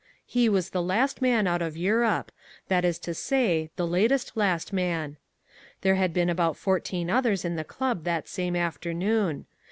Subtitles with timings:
[0.25, 2.31] He was the last man out of Europe,
[2.69, 5.17] that is to say, the latest last man.
[5.81, 9.45] There had been about fourteen others in the club that same afternoon.